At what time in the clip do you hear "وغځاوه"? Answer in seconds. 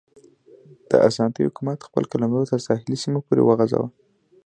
3.43-3.89